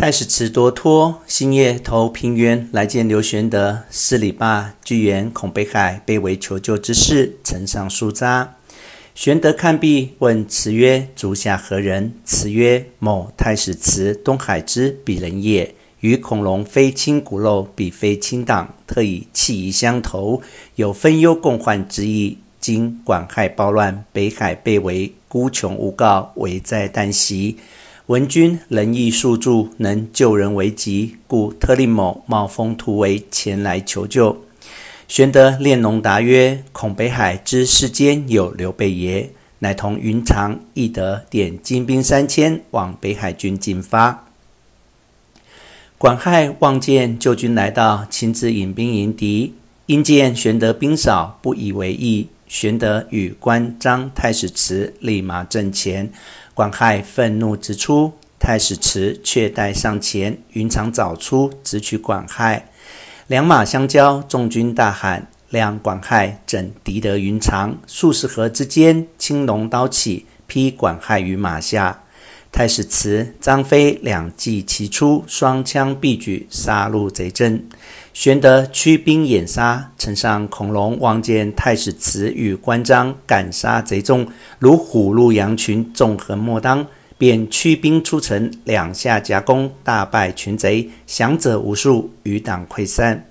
[0.00, 3.80] 太史慈多托，星夜投平原来见刘玄德。
[3.90, 8.54] 四里罢，具言恐北海被围求救之事，呈上书札。
[9.14, 15.74] 玄德看毕，问慈曰：“足下何人？”慈曰：“某太史慈，东海之鄙人也。
[16.00, 20.40] 与孔融非亲骨肉，彼非亲党，特以气仪相投，
[20.76, 22.38] 有分忧共患之意。
[22.58, 27.58] 今管亥暴乱，北海被围，孤穷无告，危在旦夕。”
[28.10, 34.36] 闻君仁义数著，能救人为急，故特令某冒风突围前来求救。
[35.06, 39.30] 玄德敛容答曰：“恐北海知世间有刘备爷，
[39.60, 44.26] 乃同云长、翼德点精兵三千往北海军进发。”
[45.96, 49.54] 管亥望见救军来到，亲自引兵迎敌，
[49.86, 52.26] 因见玄德兵少，不以为意。
[52.50, 56.10] 玄德与关张、太史慈立马阵前。
[56.52, 60.36] 管亥愤怒直出，太史慈却待上前。
[60.54, 62.68] 云长早出，直取管亥。
[63.28, 72.02] 两马相交，众军大喊：“量管亥怎敌得云长？”数十合之间，青龙刀起，劈管亥于马下。
[72.52, 77.64] 太史慈、张飞两骑齐出，双枪并举，杀入贼阵。
[78.12, 84.26] 玄德驱兵掩杀，城上孔融望见太史慈与关张赶杀贼众，
[84.58, 93.26] 如虎入羊群，纵横莫当，便驱兵出城，两下夹攻，大败群贼，降者无数，余党溃散。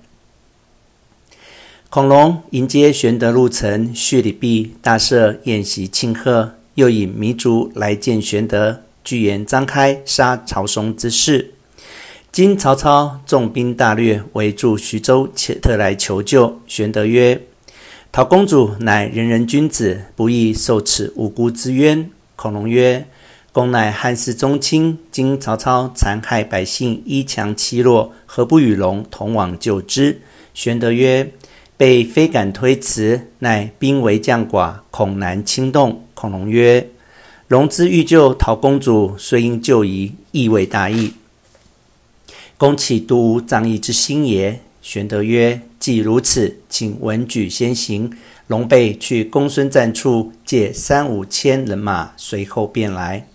[1.90, 11.54] 孔融迎接玄德入城，叙礼毕，大设宴席庆贺，又引糜竺来见玄德，具言张开杀曹嵩之事。
[12.32, 16.60] 今曹操重兵大略，围住徐州，且特来求救。
[16.66, 17.42] 玄德曰
[18.12, 23.04] ：“陶公主乃仁人君子，不宜受此无辜之冤。”孔融曰
[23.50, 30.20] ：“公乃汉室宗亲，今曹操残害百姓，依强欺弱，何不与融同往救之？”
[30.54, 31.32] 玄德曰
[31.76, 36.88] ：“备非敢推辞，乃兵为将寡，恐难轻动。”孔融曰
[37.50, 41.14] ：“融之欲救陶公主，虽因旧疑，亦未大义。”
[42.56, 44.60] 公岂独无仗义之心也？
[44.80, 48.16] 玄德曰：“既如此，请闻举先行。
[48.46, 53.26] 龙备去公孙瓒处，借三五千人马，随后便来。”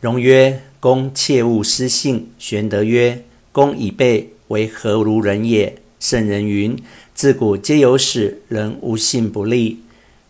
[0.00, 5.76] 荣曰：“公切勿失信。”玄德曰：“公以备为何如人也？
[5.98, 6.78] 圣人云
[7.16, 9.80] ：‘自古皆有死，人无信不立。’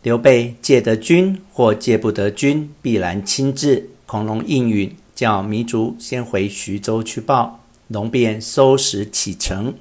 [0.07, 4.95] 刘备借得军或借不得军，必然亲至。”孔融应允。
[5.17, 9.75] 叫糜竺先回徐州去报，融便收拾启程。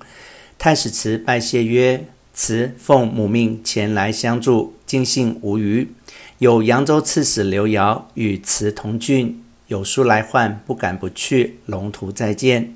[0.57, 2.03] 太史慈拜谢曰
[2.33, 5.87] ：“慈奉母命前来相助，尽信无虞。
[6.39, 11.59] 有扬州刺史刘繇与慈同郡，有书来唤，不敢不去。
[11.67, 12.73] 龙图再见。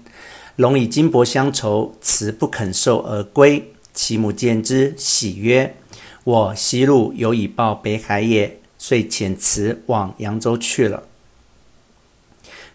[0.55, 3.71] 融以金帛相酬，慈不肯受而归。
[3.91, 5.73] 其母见之，喜曰
[6.23, 11.03] ：‘我昔日有以报北海也。’遂遣辞往扬州去了。”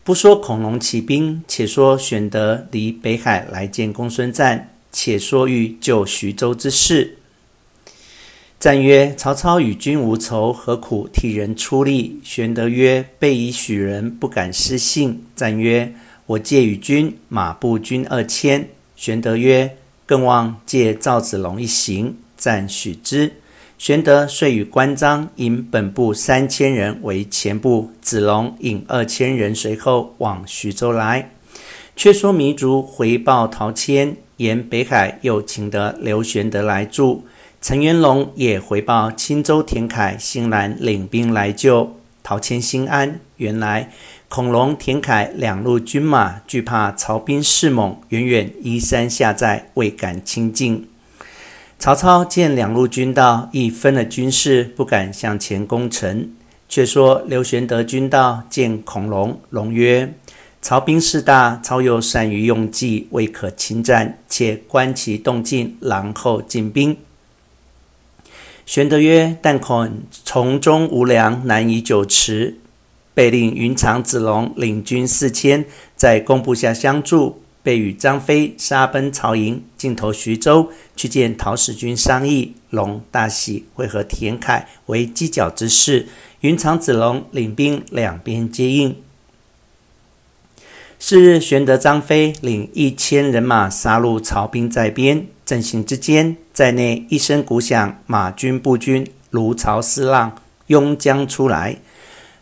[0.05, 7.17] 不说孔融起兵，且说玄德离北海来见公孙瓒，且说欲救徐州之事。
[8.61, 15.95] 瓒曰：“曹操与君无仇，何苦替人出力？”玄德曰：“备以许人，不敢失信。”瓒曰
[16.27, 23.33] ：“我借与君马步军二千。”玄德曰：“更望借赵子龙一行。”赞许之。
[23.79, 31.31] 玄德遂与关张引本部三千人为前部，子龙引二千人随后往徐州来。
[31.97, 37.25] 却说糜竺回报陶谦，沿北海又请得刘玄德来助。
[37.63, 41.97] 陈元龙也回报青州田楷欣然领兵来救。
[42.23, 43.21] 陶谦心安。
[43.39, 43.91] 原来
[44.29, 50.87] 孔融、田楷两路军马惧怕曹兵势猛，远远依山下寨，未敢亲近。
[51.85, 56.31] 曹操见两路军到，亦分了军士，不敢向前攻城。
[56.67, 60.15] 却说刘玄德军到，见孔融，融曰
[60.63, 66.97] ：“曹兵势大，操又善于用计，未可轻战，且观其动静，然后进兵。”
[68.65, 72.57] 玄德曰：“但恐从中无粮，难以久持。
[73.13, 82.55] 备令云长、子龙领军四千，在工部下相助。”被与张飞杀奔曹营，尽投徐州，去见陶使君商议。
[82.71, 86.07] 龙大喜，会合田楷为犄角之势。
[86.41, 88.97] 云长、子龙领兵两边接应。
[90.99, 95.27] 是日，玄德、张飞领一千人马杀入曹兵寨边。
[95.47, 100.37] 阵行之间，在内一声鼓响，马军、步军如潮似浪，
[100.69, 101.77] 拥将出来。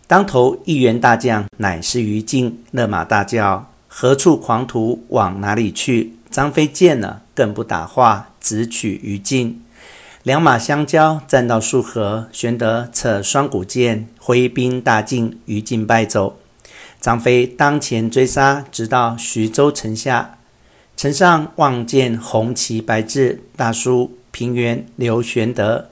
[0.07, 9.63] 当头一员大将乃是于禁，勒马大叫：“何处狂徒往哪里去？”张飞见了，更不打话，直取于禁。
[10.23, 16.39] 两马相交，战到数合，玄德策双股剑，挥兵大进，于禁败走。
[16.99, 20.39] 张飞当前追杀，直到徐州城下，
[20.97, 25.91] 城上望见红旗白帜，大书“平原刘玄德”。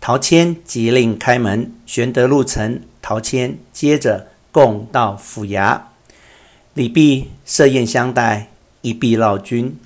[0.00, 2.80] 陶谦急令开门，玄德入城。
[3.02, 5.80] 陶谦接着共到府衙，
[6.80, 8.48] 礼毕设宴相待，
[8.80, 9.76] 一毕劳君。